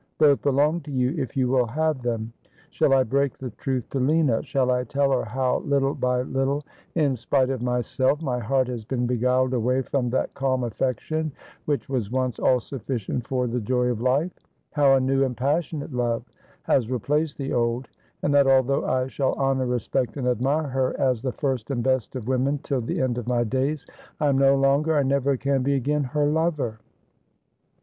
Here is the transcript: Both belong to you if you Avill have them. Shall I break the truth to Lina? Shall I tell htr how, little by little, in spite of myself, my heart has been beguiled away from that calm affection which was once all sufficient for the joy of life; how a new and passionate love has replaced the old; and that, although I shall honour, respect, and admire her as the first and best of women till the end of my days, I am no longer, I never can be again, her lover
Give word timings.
Both 0.17 0.41
belong 0.41 0.81
to 0.81 0.91
you 0.91 1.13
if 1.15 1.37
you 1.37 1.47
Avill 1.49 1.69
have 1.69 2.01
them. 2.01 2.33
Shall 2.71 2.91
I 2.91 3.03
break 3.03 3.37
the 3.37 3.51
truth 3.51 3.87
to 3.91 3.99
Lina? 3.99 4.41
Shall 4.41 4.71
I 4.71 4.83
tell 4.83 5.09
htr 5.09 5.27
how, 5.27 5.59
little 5.59 5.93
by 5.93 6.23
little, 6.23 6.63
in 6.95 7.15
spite 7.15 7.51
of 7.51 7.61
myself, 7.61 8.19
my 8.19 8.39
heart 8.39 8.67
has 8.67 8.83
been 8.83 9.05
beguiled 9.05 9.53
away 9.53 9.83
from 9.83 10.09
that 10.09 10.33
calm 10.33 10.63
affection 10.63 11.31
which 11.65 11.87
was 11.87 12.09
once 12.09 12.39
all 12.39 12.59
sufficient 12.59 13.27
for 13.27 13.45
the 13.45 13.59
joy 13.61 13.89
of 13.91 14.01
life; 14.01 14.31
how 14.71 14.93
a 14.95 14.99
new 14.99 15.23
and 15.23 15.37
passionate 15.37 15.93
love 15.93 16.23
has 16.63 16.89
replaced 16.89 17.37
the 17.37 17.53
old; 17.53 17.87
and 18.23 18.33
that, 18.33 18.47
although 18.47 18.83
I 18.87 19.05
shall 19.05 19.33
honour, 19.35 19.67
respect, 19.67 20.17
and 20.17 20.27
admire 20.27 20.67
her 20.69 20.99
as 20.99 21.21
the 21.21 21.31
first 21.31 21.69
and 21.69 21.83
best 21.83 22.15
of 22.15 22.27
women 22.27 22.57
till 22.63 22.81
the 22.81 22.99
end 22.99 23.19
of 23.19 23.27
my 23.27 23.43
days, 23.43 23.85
I 24.19 24.29
am 24.29 24.39
no 24.39 24.55
longer, 24.55 24.95
I 24.97 25.03
never 25.03 25.37
can 25.37 25.61
be 25.61 25.75
again, 25.75 26.05
her 26.05 26.25
lover 26.25 26.79